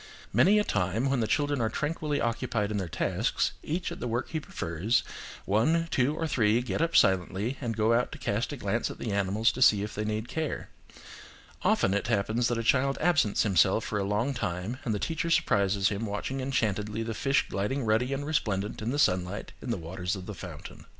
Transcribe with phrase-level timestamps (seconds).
[0.33, 4.29] Many a time when the children are tranquilly occupied in tasks, each at the work
[4.29, 5.03] he prefers,
[5.45, 8.97] one, two, or three, get up silently, and go out to cast a glance at
[8.97, 10.69] the animals to see if they need care.
[11.61, 15.29] Often it happens that a child absents himself for a long time and the teacher
[15.29, 19.77] surprises him watching enchantedly the fish gliding ruddy and resplendent in the sunlight in the
[19.77, 20.85] waters of the fountain.